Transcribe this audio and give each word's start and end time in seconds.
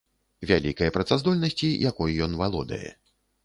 Вялікай 0.51 0.91
працаздольнасці, 0.95 1.69
якой 1.91 2.19
ён 2.29 2.37
валодае. 2.43 2.89